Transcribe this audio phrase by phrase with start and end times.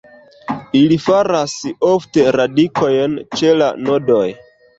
[0.77, 1.53] Ili faras
[1.89, 4.25] ofte radikojn ĉe la nodoj.